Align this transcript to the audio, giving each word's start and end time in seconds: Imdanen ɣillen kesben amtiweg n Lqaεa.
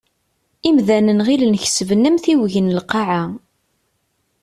Imdanen 0.67 1.23
ɣillen 1.27 1.53
kesben 1.63 2.07
amtiweg 2.09 2.53
n 2.59 2.73
Lqaεa. 2.77 3.23